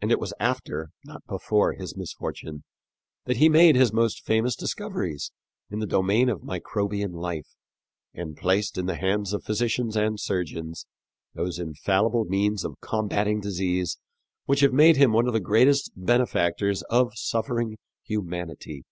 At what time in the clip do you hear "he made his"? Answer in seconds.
3.36-3.92